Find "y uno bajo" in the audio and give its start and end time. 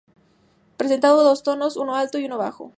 2.17-2.69